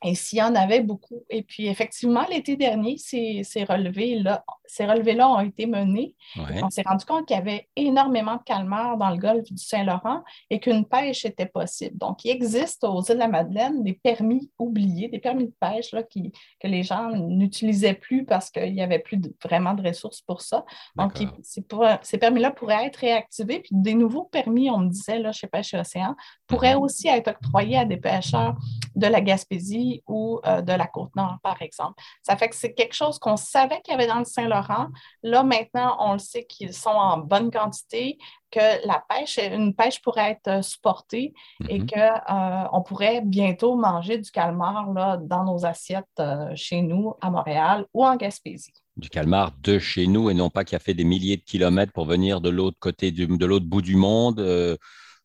et 0.03 0.15
s'il 0.15 0.39
y 0.39 0.43
en 0.43 0.55
avait 0.55 0.81
beaucoup. 0.81 1.25
Et 1.29 1.43
puis, 1.43 1.67
effectivement, 1.67 2.25
l'été 2.31 2.57
dernier, 2.57 2.97
ces, 2.97 3.43
relevés-là 3.65 4.45
relevés 4.81 5.23
ont 5.23 5.41
été 5.41 5.67
menés. 5.67 6.15
On 6.37 6.71
s'est 6.71 6.85
rendu 6.87 7.05
compte 7.05 7.27
qu'il 7.27 7.37
y 7.37 7.41
avait 7.41 7.69
énormément 7.77 8.37
de 8.37 8.43
calmars 8.43 8.97
dans 8.97 9.11
le 9.11 9.19
golfe 9.19 9.51
du 9.51 9.63
Saint-Laurent 9.63 10.23
et 10.49 10.59
qu'une 10.59 10.87
pêche 10.87 11.25
était 11.27 11.47
possible. 11.47 11.99
Donc, 11.99 12.25
il 12.25 12.31
existe 12.31 12.85
aux 12.85 13.03
îles 13.03 13.15
de 13.15 13.19
la 13.19 13.29
Madeleine 13.29 13.83
des 13.83 13.93
permis 13.93 14.51
oubliés, 14.59 15.09
des 15.09 15.19
permis 15.19 15.47
de 15.47 15.55
pêche 15.61 15.93
là, 15.93 16.03
qui, 16.03 16.33
que 16.61 16.69
les 16.69 16.83
gens 16.83 17.11
n'utilisaient 17.11 17.95
plus 17.95 18.25
parce 18.25 18.51
qu'il 18.51 18.73
n'y 18.73 18.83
avait 18.83 19.01
plus 19.01 19.21
vraiment 19.45 19.75
de 19.75 19.87
ressources 19.87 20.23
pour 20.23 20.41
ça. 20.41 20.65
Donc, 20.97 21.13
ces 21.43 22.19
permis-là 22.19 22.53
pourraient 22.53 22.87
être 22.87 22.97
réactivés. 22.97 23.61
Puis, 23.61 23.71
des 23.73 23.95
nouveaux 23.95 24.25
permis, 24.25 24.71
on 24.71 24.79
me 24.79 24.89
disait, 24.89 25.19
là, 25.19 25.33
chez 25.33 25.47
Pêche 25.47 25.75
Océan, 25.75 26.17
pourraient 26.47 26.75
mhm. 26.77 26.83
aussi 26.83 27.09
être 27.09 27.29
octroyés 27.29 27.79
à 27.79 27.85
des 27.85 27.97
pêcheurs 27.99 28.57
de 28.97 29.07
la 29.07 29.21
Gaspésie 29.21 29.90
ou 30.07 30.41
euh, 30.47 30.63
de 30.63 30.73
la 30.73 30.87
Côte-Nord, 30.87 31.39
par 31.43 31.61
exemple. 31.63 32.03
Ça 32.23 32.37
fait 32.37 32.49
que 32.49 32.57
c'est 32.57 32.75
quelque 32.75 32.95
chose 32.95 33.19
qu'on 33.19 33.37
savait 33.37 33.81
qu'il 33.83 33.93
y 33.93 33.95
avait 33.95 34.07
dans 34.07 34.19
le 34.19 34.25
Saint-Laurent. 34.25 34.89
Là, 35.23 35.43
maintenant, 35.43 35.97
on 36.01 36.15
le 36.15 36.19
sait 36.19 36.45
qu'ils 36.45 36.75
sont 36.75 36.91
en 36.91 37.19
bonne 37.19 37.51
quantité, 37.51 38.19
que 38.51 38.87
la 38.87 39.05
pêche, 39.09 39.39
une 39.39 39.75
pêche 39.75 40.03
pourrait 40.03 40.33
être 40.33 40.49
euh, 40.49 40.63
supportée 40.63 41.33
et 41.69 41.79
mhm. 41.79 41.87
qu'on 41.87 42.79
euh, 42.79 42.81
pourrait 42.87 43.21
bientôt 43.23 43.77
manger 43.77 44.19
du 44.19 44.31
calmar 44.31 44.93
là, 44.93 45.17
dans 45.17 45.45
nos 45.45 45.65
assiettes 45.65 46.23
chez 46.55 46.83
nous, 46.83 47.15
à 47.21 47.31
Montréal 47.31 47.87
ou 47.95 48.05
en 48.05 48.17
Gaspésie 48.17 48.73
du 48.97 49.09
calmar 49.09 49.53
de 49.63 49.79
chez 49.79 50.07
nous 50.07 50.29
et 50.29 50.35
non 50.35 50.51
pas 50.51 50.63
qui 50.63 50.77
a 50.77 50.79
fait 50.79 50.93
des 50.93 51.05
milliers 51.05 51.39
de 51.39 51.43
kilomètres 51.43 51.93
pour 51.93 52.05
venir 52.05 52.43
de 52.43 52.51
l'autre 52.51 52.77
côté, 52.79 53.11
de 53.13 53.47
l'autre 53.47 53.65
bout 53.65 53.81
du 53.81 53.97
monde 53.97 54.41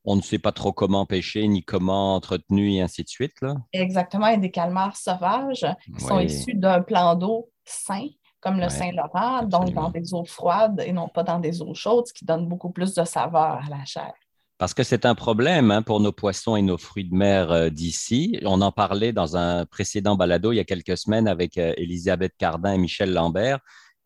on 0.06 0.16
ne 0.16 0.22
sait 0.22 0.40
pas 0.40 0.52
trop 0.52 0.72
comment 0.72 1.06
pêcher, 1.06 1.48
ni 1.48 1.64
comment 1.64 2.16
entretenu, 2.16 2.74
et 2.74 2.82
ainsi 2.82 3.04
de 3.04 3.10
suite. 3.10 3.42
Là. 3.42 3.56
Exactement, 3.74 4.26
a 4.26 4.38
des 4.38 4.52
calmars 4.52 4.96
sauvages 4.96 5.66
qui 5.98 6.04
sont 6.04 6.20
issus 6.20 6.54
d'un 6.54 6.82
plan 6.82 7.16
d'eau 7.16 7.50
sain, 7.66 8.08
comme 8.40 8.60
le 8.60 8.70
Saint-Laurent, 8.70 9.44
donc 9.44 9.74
dans 9.74 9.90
des 9.90 10.14
eaux 10.14 10.26
froides 10.26 10.84
et 10.86 10.94
non 10.94 11.08
pas 11.08 11.24
dans 11.24 11.40
des 11.40 11.62
eaux 11.62 11.74
chaudes, 11.74 12.08
ce 12.08 12.14
qui 12.14 12.26
donne 12.26 12.48
beaucoup 12.48 12.70
plus 12.70 12.94
de 12.94 13.04
saveur 13.04 13.60
à 13.66 13.70
la 13.70 13.84
chair. 13.86 14.14
Parce 14.58 14.74
que 14.74 14.84
c'est 14.84 15.06
un 15.06 15.16
problème 15.16 15.70
hein, 15.70 15.82
pour 15.82 16.00
nos 16.00 16.14
poissons 16.14 16.56
et 16.56 16.62
nos 16.62 16.78
fruits 16.78 17.10
de 17.10 17.14
mer 17.14 17.52
euh, 17.52 17.70
d'ici. 17.70 18.40
On 18.46 18.62
en 18.62 18.72
parlait 18.72 19.12
dans 19.12 19.36
un 19.36 19.66
précédent 19.66 20.16
balado 20.16 20.54
il 20.54 20.56
y 20.56 20.60
a 20.60 20.64
quelques 20.64 20.98
semaines 20.98 21.28
avec 21.28 21.58
euh, 21.58 21.74
Elisabeth 21.76 22.34
Cardin 22.38 22.74
et 22.74 22.78
Michel 22.78 23.12
Lambert. 23.12 23.60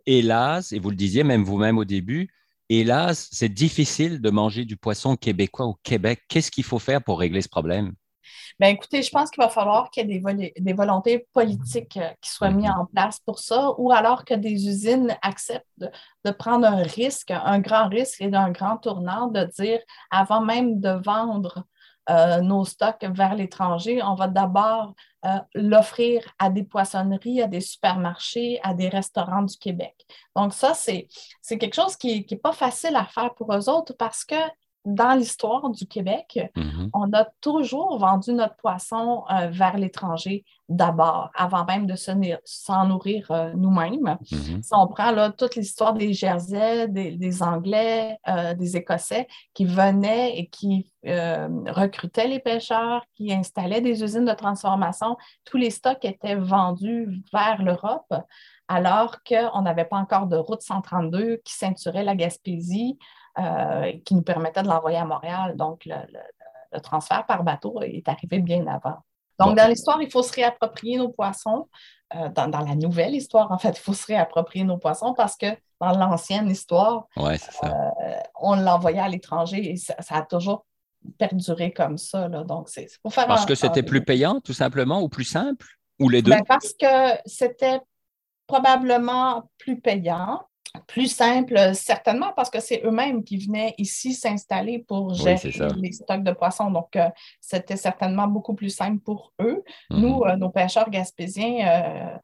Hélas, 0.08 0.72
et 0.72 0.80
vous 0.80 0.90
le 0.90 0.96
disiez 0.96 1.24
même 1.24 1.44
vous-même 1.44 1.78
au 1.78 1.86
début, 1.86 2.32
hélas, 2.70 3.28
c'est 3.32 3.50
difficile 3.50 4.22
de 4.22 4.30
manger 4.30 4.66
du 4.66 4.78
poisson 4.78 5.16
québécois 5.16 5.66
au 5.66 5.78
Québec. 5.84 6.22
Qu'est-ce 6.28 6.52
qu'il 6.52 6.64
faut 6.64 6.80
faire 6.80 7.04
pour 7.04 7.20
régler 7.20 7.42
ce 7.42 7.50
problème? 7.50 7.94
Bien, 8.60 8.70
écoutez, 8.70 9.02
je 9.04 9.10
pense 9.10 9.32
qu'il 9.32 9.42
va 9.42 9.50
falloir 9.50 9.90
qu'il 9.90 10.10
y 10.10 10.16
ait 10.16 10.54
des, 10.60 10.74
volontés 10.74 11.28
politiques 11.34 11.98
euh, 11.98 12.10
qui 12.22 12.30
soient 12.30 12.52
mises 12.52 12.70
en 12.70 12.86
place 12.86 13.20
pour 13.20 13.40
ça, 13.40 13.72
ou 13.78 13.92
alors 13.92 14.26
que 14.26 14.34
des 14.34 14.68
usines 14.68 15.16
acceptent 15.22 15.66
de, 15.78 16.32
prendre 16.32 16.68
un 16.68 16.84
risque, 16.84 17.32
un 17.32 17.60
grand 17.60 17.88
risque 17.88 18.22
et 18.22 18.28
d'un 18.28 18.52
grand 18.52 18.78
tournant, 18.78 19.28
de 19.28 19.46
dire, 19.58 19.80
avant 20.12 20.42
même 20.42 20.80
de 20.80 20.90
vendre 20.90 21.64
euh, 22.10 22.42
nos 22.42 22.66
stocks 22.66 23.04
vers 23.04 23.36
l'étranger, 23.36 24.02
on 24.04 24.16
va 24.16 24.28
d'abord 24.28 24.94
euh, 25.26 25.38
l'offrir 25.54 26.24
à 26.40 26.50
des 26.50 26.64
poissonneries, 26.64 27.42
à 27.42 27.48
des 27.48 27.62
supermarchés, 27.62 28.60
à 28.64 28.74
des 28.74 28.90
restaurants 28.90 29.44
du 29.44 29.58
Québec. 29.58 29.96
Donc 30.36 30.54
ça, 30.54 30.74
c'est 30.74 31.08
quelque 31.48 31.76
chose 31.76 31.96
qui 31.96 32.26
n'est 32.30 32.38
pas 32.38 32.54
facile 32.54 32.96
à 32.96 33.06
faire 33.06 33.34
pour 33.36 33.54
eux 33.54 33.70
autres 33.70 33.94
parce 33.94 34.26
que 34.26 34.36
dans 34.86 35.14
l'histoire 35.14 35.70
du 35.70 35.86
Québec, 35.86 36.40
mm-hmm. 36.56 36.90
on 36.94 37.12
a 37.14 37.26
toujours 37.42 37.98
vendu 37.98 38.34
notre 38.34 38.56
poisson 38.56 39.24
euh, 39.30 39.48
vers 39.48 39.78
l'étranger 39.78 40.46
d'abord, 40.70 41.32
avant 41.36 41.66
même 41.66 41.86
de 41.86 41.96
s'en 41.96 42.86
nourrir 42.86 43.30
euh, 43.32 43.54
nous-mêmes. 43.56 44.18
Mm-hmm. 44.24 44.64
Si 44.64 44.70
on 44.72 44.88
prend 44.88 45.12
là, 45.12 45.32
toute 45.32 45.56
l'histoire 45.56 45.94
des 45.94 46.14
Jersey, 46.14 46.88
des, 46.88 47.44
Anglais, 47.44 48.18
euh, 48.28 48.54
des 48.54 48.78
Écossais 48.78 49.28
qui 49.54 49.66
venaient 49.66 50.38
et 50.38 50.48
qui 50.48 50.92
recrutaient 51.02 52.28
les 52.28 52.40
pêcheurs, 52.40 53.06
qui 53.16 53.32
installaient 53.34 53.80
des 53.80 54.04
usines 54.04 54.26
de 54.26 54.34
transformation, 54.34 55.16
tous 55.46 55.56
les 55.56 55.70
stocks 55.70 56.04
étaient 56.04 56.36
vendus 56.36 57.24
vers 57.32 57.64
l'Europe 57.64 58.14
alors 58.70 59.24
qu'on 59.24 59.62
n'avait 59.64 59.86
pas 59.86 59.98
encore 59.98 60.28
de 60.28 60.38
route 60.38 60.62
132 60.62 61.38
qui 61.44 61.54
ceinturait 61.54 62.04
la 62.04 62.16
Gaspésie. 62.16 62.98
Euh, 63.40 63.94
qui 64.04 64.16
nous 64.16 64.22
permettait 64.22 64.64
de 64.64 64.68
l'envoyer 64.68 64.98
à 64.98 65.06
Montréal. 65.06 65.56
Donc, 65.56 65.86
le, 65.86 66.80
transfert 66.82 67.26
par 67.26 67.44
bateau 67.44 67.82
est 67.82 68.08
arrivé 68.10 68.40
bien 68.40 68.68
avant. 68.68 68.98
Donc, 69.40 69.56
dans 69.56 69.68
l'histoire, 69.68 70.02
il 70.02 70.12
faut 70.12 70.24
se 70.24 70.34
réapproprier 70.34 70.98
nos 70.98 71.10
poissons. 71.10 71.70
Euh, 72.16 72.28
dans, 72.30 72.48
la 72.48 72.76
nouvelle 72.76 73.16
histoire, 73.16 73.52
en 73.52 73.58
fait, 73.58 73.78
il 73.78 73.80
faut 73.80 73.94
se 73.94 74.08
réapproprier 74.08 74.66
nos 74.66 74.78
poissons 74.78 75.14
parce 75.14 75.38
que 75.38 75.46
dans 75.80 75.92
l'ancienne 75.92 76.50
histoire, 76.50 77.08
euh, 77.18 77.38
on 78.42 78.56
l'envoyait 78.56 79.00
à 79.00 79.08
l'étranger 79.08 79.72
et 79.72 79.78
ça, 79.78 79.96
a 80.10 80.24
toujours 80.24 80.66
perduré 81.18 81.72
comme 81.72 81.98
ça. 81.98 82.28
Donc, 82.28 82.68
c'est 82.68 82.88
pour 83.02 83.14
faire 83.14 83.28
Parce 83.28 83.46
que 83.46 83.56
c'était 83.56 83.84
plus 83.84 84.04
payant, 84.04 84.42
tout 84.42 84.54
simplement, 84.54 85.02
ou 85.02 85.08
plus 85.08 85.24
simple, 85.24 85.66
ou 86.00 86.10
les 86.10 86.22
deux? 86.22 86.32
Ben, 86.32 86.44
parce 86.46 86.74
que 86.74 87.18
c'était 87.26 87.80
probablement 88.48 89.50
plus 89.58 89.80
payant 89.80 90.42
plus 90.88 91.08
simple, 91.08 91.74
certainement, 91.74 92.32
parce 92.36 92.50
que 92.50 92.60
c'est 92.60 92.82
eux-mêmes 92.86 93.24
qui 93.24 93.38
venaient 93.38 93.74
ici 93.78 94.14
s'installer 94.14 94.80
pour 94.80 95.14
gérer 95.14 95.52
les 95.78 95.92
stocks 95.92 96.24
de 96.24 96.32
poissons. 96.32 96.72
Donc, 96.72 96.96
euh, 96.96 97.10
c'était 97.42 97.78
certainement 97.78 98.28
beaucoup 98.28 98.54
plus 98.54 98.70
simple 98.70 99.00
pour 99.00 99.34
eux. 99.42 99.64
Nous, 99.90 100.20
mm-hmm. 100.20 100.32
euh, 100.32 100.36
nos 100.38 100.50
pêcheurs 100.50 100.90
gaspésiens, 100.90 101.68
euh, 101.68 102.00
euh, 102.00 102.18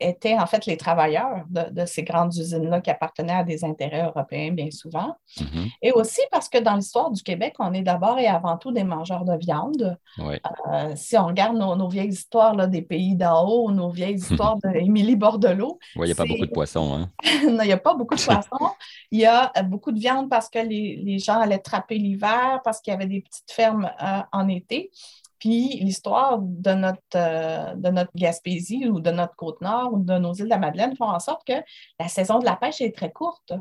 étaient 0.00 0.38
en 0.38 0.46
fait 0.46 0.64
les 0.66 0.76
travailleurs 0.76 1.44
de, 1.50 1.84
ces 1.84 2.02
grandes 2.02 2.34
usines-là 2.34 2.80
qui 2.80 2.90
appartenaient 2.90 3.34
à 3.34 3.44
des 3.44 3.64
intérêts 3.64 4.04
européens 4.04 4.52
bien 4.52 4.70
souvent. 4.70 5.14
Mm-hmm. 5.36 5.70
Et 5.82 5.92
aussi 5.92 6.20
parce 6.30 6.48
que 6.48 6.58
dans 6.58 6.74
l'histoire 6.74 7.10
du 7.10 7.22
Québec, 7.22 7.54
on 7.58 7.72
est 7.74 7.82
d'abord 7.82 8.18
et 8.18 8.26
avant 8.26 8.56
tout 8.56 8.72
des 8.72 8.84
mangeurs 8.84 9.24
de 9.24 9.36
viande. 9.36 9.98
Euh, 10.18 10.92
si 10.96 11.18
on 11.18 11.26
regarde 11.26 11.56
nos, 11.56 11.88
vieilles 11.88 12.08
histoires 12.08 12.54
là, 12.54 12.66
des 12.66 12.82
pays 12.82 13.14
d'en 13.14 13.46
haut, 13.46 13.70
nos 13.70 13.90
vieilles 13.90 14.14
histoires 14.30 14.56
d'Émilie 14.58 15.16
Bordelot. 15.16 15.78
Il 15.96 16.02
n'y 16.02 16.12
a 16.12 16.14
pas 16.14 16.24
beaucoup 16.24 16.46
de 16.46 16.50
poissons. 16.50 16.94
Hein? 16.94 17.10
non, 17.50 17.62
il 17.62 17.66
n'y 17.66 17.72
a 17.72 17.78
pas 17.78 17.94
beaucoup 17.94 18.14
de 18.14 18.22
poissons. 18.22 18.70
Il 19.10 19.20
y 19.20 19.26
a 19.26 19.52
euh, 19.56 19.62
beaucoup 19.62 19.92
de 19.92 19.98
viande 19.98 20.30
parce 20.30 20.48
que 20.48 20.58
les, 20.58 21.18
gens 21.18 21.40
allaient 21.40 21.58
trapper 21.58 21.96
l'hiver, 21.96 22.60
parce 22.64 22.80
qu'il 22.80 22.92
y 22.92 22.96
avait 22.96 23.06
des 23.06 23.20
petites 23.20 23.50
fermes 23.50 23.90
en 24.32 24.48
été. 24.48 24.90
Puis 25.40 25.80
l'histoire 25.80 26.38
de 26.38 26.72
notre, 26.72 27.00
euh, 27.16 27.74
de 27.74 27.88
notre 27.88 28.12
Gaspésie 28.14 28.86
ou 28.88 29.00
de 29.00 29.10
notre 29.10 29.34
Côte-Nord 29.34 29.94
ou 29.94 29.98
de 29.98 30.18
nos 30.18 30.34
îles 30.34 30.44
de 30.44 30.50
la 30.50 30.58
Madeleine 30.58 30.94
font 30.96 31.08
en 31.08 31.18
sorte 31.18 31.44
que 31.46 31.54
la 31.98 32.08
saison 32.08 32.38
de 32.38 32.44
la 32.44 32.56
pêche 32.56 32.80
est 32.80 32.94
très 32.94 33.10
courte. 33.10 33.52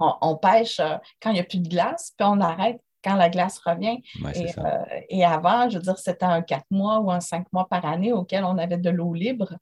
On, 0.00 0.36
pêche 0.36 0.80
euh, 0.80 0.96
quand 1.22 1.30
il 1.30 1.34
n'y 1.34 1.40
a 1.40 1.44
plus 1.44 1.60
de 1.60 1.68
glace, 1.68 2.12
puis 2.16 2.26
on 2.28 2.40
arrête 2.40 2.80
quand 3.04 3.14
la 3.14 3.30
glace 3.30 3.58
revient. 3.58 3.98
Euh, 4.24 4.84
et, 5.08 5.24
avant, 5.24 5.68
je 5.68 5.76
veux 5.76 5.82
dire, 5.82 5.98
c'était 5.98 6.24
un 6.24 6.42
quatre 6.42 6.66
mois 6.70 6.98
ou 7.00 7.10
un 7.10 7.20
cinq 7.20 7.46
mois 7.52 7.68
par 7.68 7.84
année 7.84 8.12
auquel 8.12 8.44
on 8.44 8.58
avait 8.58 8.78
de 8.78 8.90
l'eau 8.90 9.14
libre. 9.14 9.54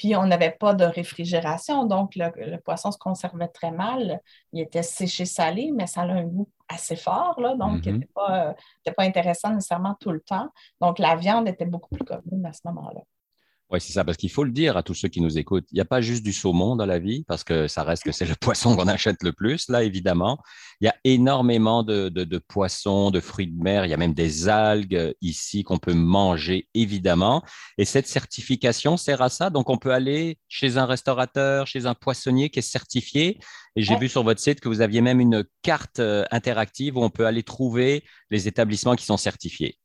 Puis 0.00 0.16
on 0.16 0.24
n'avait 0.24 0.52
pas 0.52 0.72
de 0.72 0.86
réfrigération, 0.86 1.84
donc 1.84 2.16
le, 2.16 2.56
poisson 2.56 2.90
se 2.90 2.96
conservait 2.96 3.48
très 3.48 3.70
mal. 3.70 4.22
Il 4.54 4.62
était 4.62 4.82
séché 4.82 5.26
salé, 5.26 5.72
mais 5.76 5.86
ça 5.86 6.00
a 6.00 6.04
un 6.04 6.24
goût 6.24 6.48
assez 6.70 6.96
fort, 6.96 7.38
là, 7.38 7.54
donc 7.54 7.84
il 7.84 7.92
n'était 7.92 8.06
mm-hmm. 8.06 8.12
pas, 8.14 8.54
pas, 8.96 9.02
intéressant 9.02 9.50
nécessairement 9.52 9.94
tout 10.00 10.10
le 10.10 10.22
temps. 10.22 10.48
Donc 10.80 10.98
la 10.98 11.16
viande 11.16 11.48
était 11.48 11.66
beaucoup 11.66 11.94
plus 11.94 12.06
commune 12.06 12.46
à 12.46 12.54
ce 12.54 12.60
moment-là. 12.64 13.02
Oui, 13.70 13.80
c'est 13.80 13.92
ça, 13.92 14.04
parce 14.04 14.16
qu'il 14.16 14.30
faut 14.32 14.42
le 14.42 14.50
dire 14.50 14.76
à 14.76 14.82
tous 14.82 14.94
ceux 14.94 15.06
qui 15.06 15.20
nous 15.20 15.38
écoutent. 15.38 15.66
Il 15.70 15.76
n'y 15.76 15.80
a 15.80 15.84
pas 15.84 16.00
juste 16.00 16.24
du 16.24 16.32
saumon 16.32 16.74
dans 16.74 16.86
la 16.86 16.98
vie, 16.98 17.24
parce 17.28 17.44
que 17.44 17.68
ça 17.68 17.84
reste 17.84 18.02
que 18.02 18.10
c'est 18.10 18.24
le 18.24 18.34
poisson 18.40 18.74
qu'on 18.74 18.88
achète 18.88 19.22
le 19.22 19.32
plus, 19.32 19.68
là, 19.68 19.84
évidemment. 19.84 20.38
Il 20.80 20.86
y 20.86 20.88
a 20.88 20.96
énormément 21.04 21.84
de, 21.84 22.08
de, 22.08 22.38
poissons, 22.38 23.12
de 23.12 23.20
fruits 23.20 23.46
de 23.46 23.62
mer. 23.62 23.84
Il 23.84 23.90
y 23.90 23.94
a 23.94 23.96
même 23.96 24.12
des 24.12 24.48
algues 24.48 25.14
ici 25.20 25.62
qu'on 25.62 25.78
peut 25.78 25.94
manger, 25.94 26.68
évidemment. 26.74 27.44
Et 27.78 27.84
cette 27.84 28.08
certification 28.08 28.96
sert 28.96 29.22
à 29.22 29.28
ça. 29.28 29.50
Donc, 29.50 29.70
on 29.70 29.78
peut 29.78 29.92
aller 29.92 30.38
chez 30.48 30.76
un 30.76 30.86
restaurateur, 30.86 31.68
chez 31.68 31.86
un 31.86 31.94
poissonnier 31.94 32.50
qui 32.50 32.58
est 32.58 32.62
certifié. 32.62 33.38
Et 33.76 33.82
j'ai 33.82 33.96
vu 33.96 34.08
sur 34.08 34.24
votre 34.24 34.40
site 34.40 34.58
que 34.58 34.68
vous 34.68 34.80
aviez 34.80 35.00
même 35.00 35.20
une 35.20 35.44
carte 35.62 36.00
euh, 36.00 36.24
interactive 36.32 36.96
où 36.96 37.04
on 37.04 37.10
peut 37.10 37.26
aller 37.26 37.44
trouver 37.44 38.02
les 38.30 38.48
établissements 38.48 38.96
qui 38.96 39.04
sont 39.04 39.16
certifiés. 39.16 39.78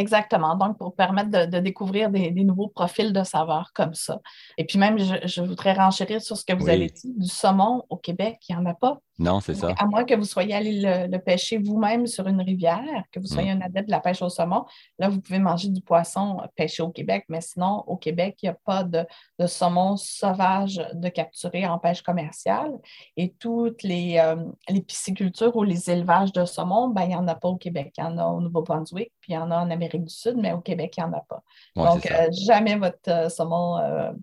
Exactement. 0.00 0.56
Donc, 0.56 0.78
pour 0.78 0.94
permettre 0.94 1.46
de, 1.46 1.58
découvrir 1.60 2.10
des, 2.10 2.30
nouveaux 2.30 2.68
profils 2.68 3.12
de 3.12 3.22
saveurs 3.22 3.72
comme 3.74 3.92
ça. 3.92 4.20
Et 4.56 4.64
puis 4.64 4.78
même, 4.78 4.98
je, 4.98 5.42
voudrais 5.42 5.74
renchérir 5.74 6.22
sur 6.22 6.38
ce 6.38 6.44
que 6.44 6.54
vous 6.54 6.70
avez 6.70 6.86
dit, 6.86 7.12
du 7.18 7.28
saumon 7.28 7.84
au 7.90 7.98
Québec, 7.98 8.38
il 8.48 8.56
n'y 8.56 8.62
en 8.62 8.66
a 8.66 8.72
pas. 8.74 8.98
Non, 9.20 9.40
c'est 9.40 9.54
ça. 9.54 9.74
À 9.76 9.84
moins 9.84 10.04
que 10.04 10.14
vous 10.14 10.24
soyez 10.24 10.54
allé 10.54 10.80
le, 10.80 11.18
pêcher 11.18 11.58
vous-même 11.58 12.06
sur 12.06 12.26
une 12.26 12.40
rivière, 12.40 13.04
que 13.12 13.20
vous 13.20 13.26
soyez 13.26 13.54
mm. 13.54 13.58
un 13.58 13.66
adepte 13.66 13.88
de 13.88 13.90
la 13.90 14.00
pêche 14.00 14.22
au 14.22 14.30
saumon, 14.30 14.64
là, 14.98 15.10
vous 15.10 15.20
pouvez 15.20 15.38
manger 15.38 15.68
du 15.68 15.82
poisson 15.82 16.38
pêché 16.56 16.82
au 16.82 16.88
Québec, 16.88 17.26
mais 17.28 17.42
sinon, 17.42 17.84
au 17.86 17.98
Québec, 17.98 18.38
il 18.42 18.46
n'y 18.46 18.50
a 18.50 18.56
pas 18.64 18.82
de, 18.82 19.04
saumon 19.46 19.98
sauvage 19.98 20.82
de 20.94 21.08
capturer 21.10 21.66
en 21.66 21.78
pêche 21.78 22.00
commerciale. 22.00 22.72
Et 23.18 23.34
toutes 23.38 23.82
les, 23.82 24.16
euh, 24.18 24.36
les 24.70 24.80
piscicultures 24.80 25.54
ou 25.54 25.64
les 25.64 25.90
élevages 25.90 26.32
de 26.32 26.46
saumon, 26.46 26.88
ben, 26.88 27.02
il 27.02 27.08
n'y 27.08 27.16
en 27.16 27.28
a 27.28 27.34
pas 27.34 27.48
au 27.48 27.56
Québec. 27.56 27.92
Il 27.98 28.00
y 28.00 28.04
en 28.04 28.16
a 28.16 28.24
au 28.24 28.40
Nouveau-Brunswick, 28.40 29.12
puis 29.20 29.32
il 29.32 29.34
y 29.34 29.38
en 29.38 29.50
a 29.50 29.58
en 29.58 29.70
Amérique 29.70 30.04
du 30.04 30.14
Sud, 30.14 30.36
mais 30.38 30.54
au 30.54 30.60
Québec, 30.60 30.94
il 30.96 31.04
n'y 31.04 31.10
en 31.10 31.12
a 31.12 31.20
pas. 31.28 31.42
Donc, 31.76 32.10
euh, 32.10 32.28
jamais 32.46 32.76
votre 32.76 32.96
euh, 33.08 33.28
saumon 33.28 33.76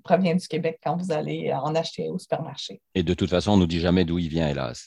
provient 0.03 0.33
du 0.33 0.47
Québec 0.47 0.79
quand 0.83 0.97
vous 0.97 1.11
allez 1.11 1.53
en 1.53 1.75
acheter 1.75 2.09
au 2.09 2.17
supermarché. 2.17 2.81
Et 2.95 3.03
de 3.03 3.13
toute 3.13 3.29
façon, 3.29 3.51
on 3.51 3.57
ne 3.57 3.61
nous 3.61 3.67
dit 3.67 3.79
jamais 3.79 4.03
d'où 4.03 4.17
il 4.17 4.29
vient, 4.29 4.47
hélas. 4.47 4.86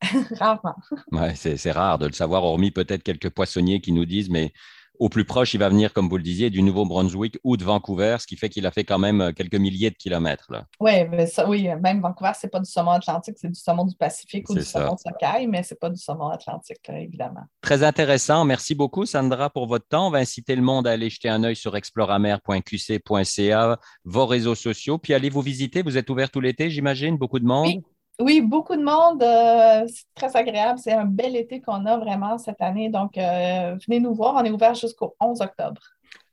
Rarement. 0.38 0.76
Ouais, 1.12 1.34
c'est 1.34 1.72
rare 1.72 1.98
de 1.98 2.06
le 2.06 2.12
savoir, 2.12 2.44
hormis 2.44 2.70
peut-être 2.70 3.02
quelques 3.02 3.30
poissonniers 3.30 3.80
qui 3.80 3.92
nous 3.92 4.04
disent, 4.04 4.30
mais 4.30 4.52
au 4.98 5.08
plus 5.08 5.24
proche, 5.24 5.54
il 5.54 5.58
va 5.58 5.68
venir, 5.68 5.92
comme 5.92 6.08
vous 6.08 6.16
le 6.16 6.24
disiez, 6.24 6.50
du 6.50 6.60
Nouveau-Brunswick 6.62 7.38
ou 7.44 7.56
de 7.56 7.62
Vancouver, 7.64 8.16
ce 8.18 8.26
qui 8.26 8.36
fait 8.36 8.48
qu'il 8.48 8.66
a 8.66 8.72
fait 8.72 8.82
quand 8.84 8.98
même 8.98 9.20
euh, 9.20 9.30
quelques 9.32 9.54
milliers 9.54 9.90
de 9.90 9.96
kilomètres. 9.96 10.50
Là. 10.50 10.66
mais 10.80 11.26
ça, 11.26 11.48
oui, 11.48 11.68
même 11.80 12.00
Vancouver, 12.00 12.32
ce 12.38 12.46
n'est 12.46 12.50
pas 12.50 12.58
du 12.58 12.68
saumon 12.70 12.90
atlantique, 12.92 13.36
c'est 13.38 13.48
du 13.48 13.58
saumon 13.58 13.84
du 13.84 13.94
Pacifique 13.94 14.48
ou 14.50 14.54
du 14.54 14.64
saumon 14.64 14.94
de 14.94 14.98
Socaille, 14.98 15.46
mais 15.46 15.62
ce 15.62 15.74
n'est 15.74 15.78
pas 15.78 15.90
du 15.90 16.00
saumon 16.00 16.28
atlantique, 16.28 16.80
évidemment. 16.88 17.44
Très 17.60 17.84
intéressant. 17.84 18.44
Merci 18.44 18.74
beaucoup, 18.74 19.06
Sandra, 19.06 19.50
pour 19.50 19.68
votre 19.68 19.86
temps. 19.86 20.08
On 20.08 20.10
va 20.10 20.18
inciter 20.18 20.56
le 20.56 20.62
monde 20.62 20.88
à 20.88 20.92
aller 20.92 21.10
jeter 21.10 21.28
un 21.28 21.44
œil 21.44 21.56
sur 21.56 21.76
exploramer.qc.ca, 21.76 23.78
vos 24.04 24.26
réseaux 24.26 24.56
sociaux, 24.56 24.98
puis 24.98 25.14
allez 25.14 25.30
vous 25.30 25.42
visiter. 25.42 25.82
Vous 25.82 25.96
êtes 25.96 26.10
ouvert 26.10 26.30
tout 26.30 26.40
l'été, 26.40 26.70
j'imagine, 26.70 27.16
beaucoup 27.16 27.38
de 27.38 27.46
monde? 27.46 27.66
Oui, 27.66 27.84
beaucoup 28.42 28.76
de 28.76 28.82
monde. 28.82 29.22
Euh, 29.22 29.86
c'est 29.88 30.04
très 30.14 30.36
agréable. 30.36 30.78
C'est 30.78 30.92
un 30.92 31.04
bel 31.04 31.36
été 31.36 31.60
qu'on 31.60 31.86
a 31.86 31.98
vraiment 31.98 32.38
cette 32.38 32.60
année. 32.60 32.88
Donc, 32.88 33.16
euh, 33.16 33.76
venez 33.86 34.00
nous 34.00 34.14
voir. 34.14 34.34
On 34.34 34.44
est 34.44 34.50
ouvert 34.50 34.74
jusqu'au 34.74 35.16
11 35.20 35.40
octobre. 35.40 35.80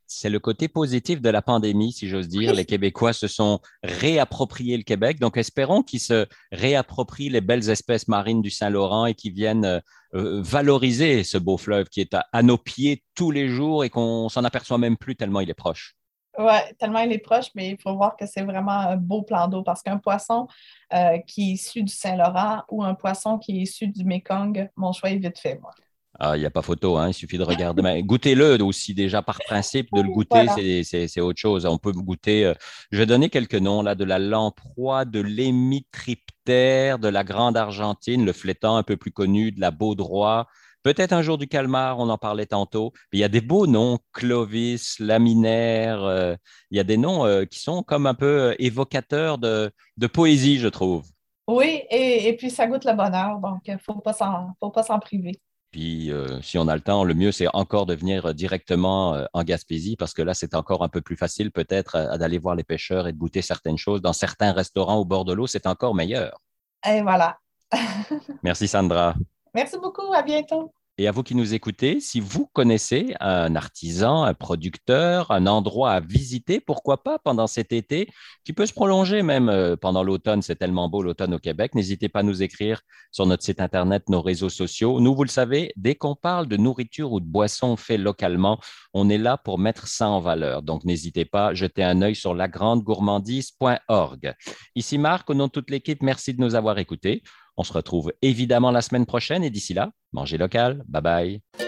C'est 0.08 0.30
le 0.30 0.38
côté 0.38 0.68
positif 0.68 1.20
de 1.20 1.28
la 1.30 1.42
pandémie, 1.42 1.92
si 1.92 2.08
j'ose 2.08 2.28
dire. 2.28 2.54
Les 2.54 2.64
Québécois 2.64 3.12
se 3.12 3.26
sont 3.26 3.58
réappropriés 3.82 4.76
le 4.76 4.84
Québec. 4.84 5.18
Donc, 5.18 5.36
espérons 5.36 5.82
qu'ils 5.82 6.00
se 6.00 6.26
réapproprient 6.52 7.28
les 7.28 7.40
belles 7.40 7.68
espèces 7.70 8.06
marines 8.06 8.40
du 8.40 8.50
Saint-Laurent 8.50 9.06
et 9.06 9.14
qu'ils 9.14 9.32
viennent 9.32 9.82
euh, 10.14 10.40
valoriser 10.42 11.24
ce 11.24 11.38
beau 11.38 11.56
fleuve 11.56 11.88
qui 11.88 12.00
est 12.00 12.14
à 12.32 12.42
nos 12.44 12.56
pieds 12.56 13.02
tous 13.16 13.32
les 13.32 13.48
jours 13.48 13.82
et 13.82 13.90
qu'on 13.90 14.28
s'en 14.28 14.44
aperçoit 14.44 14.78
même 14.78 14.96
plus 14.96 15.16
tellement 15.16 15.40
il 15.40 15.50
est 15.50 15.54
proche. 15.54 15.95
Oui, 16.38 16.58
tellement 16.78 17.00
il 17.00 17.12
est 17.12 17.18
proche, 17.18 17.46
mais 17.54 17.70
il 17.70 17.78
faut 17.80 17.94
voir 17.96 18.16
que 18.16 18.26
c'est 18.26 18.42
vraiment 18.42 18.72
un 18.72 18.96
beau 18.96 19.22
plan 19.22 19.48
d'eau 19.48 19.62
parce 19.62 19.82
qu'un 19.82 19.98
poisson 19.98 20.46
euh, 20.92 21.18
qui 21.26 21.50
est 21.50 21.54
issu 21.54 21.82
du 21.82 21.92
Saint-Laurent 21.92 22.62
ou 22.70 22.84
un 22.84 22.94
poisson 22.94 23.38
qui 23.38 23.58
est 23.58 23.62
issu 23.62 23.88
du 23.88 24.04
Mekong, 24.04 24.68
mon 24.76 24.92
choix 24.92 25.10
est 25.10 25.16
vite 25.16 25.38
fait, 25.38 25.58
moi. 25.60 25.72
Ah, 26.18 26.36
il 26.36 26.40
n'y 26.40 26.46
a 26.46 26.50
pas 26.50 26.62
photo, 26.62 26.96
hein? 26.96 27.08
il 27.08 27.14
suffit 27.14 27.36
de 27.36 27.42
regarder. 27.42 28.02
goûtez-le 28.02 28.62
aussi, 28.62 28.94
déjà 28.94 29.20
par 29.20 29.38
principe, 29.46 29.88
de 29.92 30.00
le 30.00 30.08
goûter, 30.12 30.82
c'est 30.82 31.20
autre 31.20 31.38
chose. 31.38 31.66
On 31.66 31.76
peut 31.76 31.92
goûter, 31.92 32.46
euh, 32.46 32.54
je 32.90 32.98
vais 32.98 33.06
donner 33.06 33.28
quelques 33.28 33.56
noms 33.56 33.82
là, 33.82 33.94
de 33.94 34.04
la 34.04 34.18
lamproie, 34.18 35.04
de 35.04 35.20
l'émitriptère, 35.20 36.98
de 36.98 37.08
la 37.08 37.22
grande 37.22 37.56
argentine, 37.56 38.24
le 38.24 38.32
flétan 38.32 38.76
un 38.76 38.82
peu 38.82 38.96
plus 38.96 39.12
connu, 39.12 39.52
de 39.52 39.60
la 39.60 39.70
baudroie, 39.70 40.46
Peut-être 40.86 41.12
un 41.12 41.22
jour 41.22 41.36
du 41.36 41.48
calmar, 41.48 41.98
on 41.98 42.08
en 42.10 42.16
parlait 42.16 42.46
tantôt. 42.46 42.92
il 43.12 43.18
y 43.18 43.24
a 43.24 43.28
des 43.28 43.40
beaux 43.40 43.66
noms, 43.66 43.98
Clovis, 44.12 45.00
Laminaire. 45.00 46.04
Euh, 46.04 46.36
il 46.70 46.76
y 46.76 46.80
a 46.80 46.84
des 46.84 46.96
noms 46.96 47.26
euh, 47.26 47.44
qui 47.44 47.58
sont 47.58 47.82
comme 47.82 48.06
un 48.06 48.14
peu 48.14 48.52
euh, 48.52 48.54
évocateurs 48.60 49.38
de, 49.38 49.72
poésie, 50.12 50.60
je 50.60 50.68
trouve. 50.68 51.04
Oui, 51.48 51.82
et, 51.90 52.36
puis 52.36 52.50
ça 52.50 52.68
goûte 52.68 52.84
le 52.84 52.92
bonheur, 52.92 53.40
donc 53.40 53.62
il 53.66 53.74
ne 53.74 53.78
faut 53.78 53.94
pas 53.94 54.12
s'en 54.12 54.98
priver. 55.00 55.32
Puis, 55.72 56.12
si 56.40 56.56
on 56.56 56.68
a 56.68 56.76
le 56.76 56.82
temps, 56.82 57.02
le 57.02 57.14
mieux, 57.14 57.32
c'est 57.32 57.48
encore 57.52 57.86
de 57.86 57.94
venir 57.96 58.32
directement 58.32 59.26
en 59.32 59.42
Gaspésie, 59.42 59.96
parce 59.96 60.14
que 60.14 60.22
là, 60.22 60.34
c'est 60.34 60.54
encore 60.54 60.84
un 60.84 60.88
peu 60.88 61.00
plus 61.00 61.16
facile 61.16 61.50
peut-être 61.50 62.16
d'aller 62.16 62.38
voir 62.38 62.54
les 62.54 62.62
pêcheurs 62.62 63.08
et 63.08 63.12
de 63.12 63.18
goûter 63.18 63.42
certaines 63.42 63.76
choses. 63.76 64.02
Dans 64.02 64.12
certains 64.12 64.52
restaurants 64.52 64.98
au 64.98 65.04
bord 65.04 65.24
de 65.24 65.32
l'eau, 65.32 65.48
c'est 65.48 65.66
encore 65.66 65.96
meilleur. 65.96 66.40
Et 66.88 67.02
voilà. 67.02 67.38
Merci, 68.44 68.68
Sandra. 68.68 69.16
Merci 69.56 69.78
beaucoup. 69.78 70.12
À 70.12 70.22
bientôt. 70.22 70.70
Et 70.98 71.08
à 71.08 71.12
vous 71.12 71.22
qui 71.22 71.34
nous 71.34 71.52
écoutez, 71.52 72.00
si 72.00 72.20
vous 72.20 72.46
connaissez 72.46 73.14
un 73.20 73.54
artisan, 73.54 74.22
un 74.22 74.32
producteur, 74.32 75.30
un 75.30 75.46
endroit 75.46 75.92
à 75.92 76.00
visiter, 76.00 76.58
pourquoi 76.60 77.02
pas 77.02 77.18
pendant 77.18 77.46
cet 77.46 77.72
été, 77.72 78.08
qui 78.44 78.54
peut 78.54 78.64
se 78.64 78.72
prolonger 78.72 79.22
même 79.22 79.50
euh, 79.50 79.76
pendant 79.76 80.02
l'automne, 80.02 80.40
c'est 80.40 80.56
tellement 80.56 80.88
beau 80.88 81.02
l'automne 81.02 81.34
au 81.34 81.38
Québec, 81.38 81.74
n'hésitez 81.74 82.08
pas 82.08 82.20
à 82.20 82.22
nous 82.22 82.42
écrire 82.42 82.80
sur 83.12 83.26
notre 83.26 83.42
site 83.42 83.60
Internet, 83.60 84.08
nos 84.08 84.22
réseaux 84.22 84.48
sociaux. 84.48 84.98
Nous, 85.00 85.14
vous 85.14 85.24
le 85.24 85.28
savez, 85.28 85.70
dès 85.76 85.94
qu'on 85.94 86.14
parle 86.14 86.48
de 86.48 86.56
nourriture 86.56 87.12
ou 87.12 87.20
de 87.20 87.26
boissons 87.26 87.76
faites 87.76 88.00
localement, 88.00 88.58
on 88.94 89.10
est 89.10 89.18
là 89.18 89.36
pour 89.36 89.58
mettre 89.58 89.88
ça 89.88 90.08
en 90.08 90.20
valeur. 90.20 90.62
Donc, 90.62 90.84
n'hésitez 90.84 91.26
pas 91.26 91.48
à 91.48 91.54
jeter 91.54 91.84
un 91.84 92.00
œil 92.00 92.14
sur 92.14 92.34
lagrandegourmandise.org. 92.34 94.34
Ici 94.74 94.96
Marc, 94.96 95.28
au 95.28 95.34
nom 95.34 95.46
de 95.46 95.52
toute 95.52 95.70
l'équipe, 95.70 96.02
merci 96.02 96.32
de 96.32 96.40
nous 96.40 96.54
avoir 96.54 96.78
écoutés. 96.78 97.22
On 97.56 97.64
se 97.64 97.72
retrouve 97.72 98.12
évidemment 98.22 98.70
la 98.70 98.82
semaine 98.82 99.06
prochaine 99.06 99.42
et 99.42 99.50
d'ici 99.50 99.74
là, 99.74 99.90
mangez 100.12 100.38
local. 100.38 100.84
Bye 100.88 101.02
bye. 101.02 101.65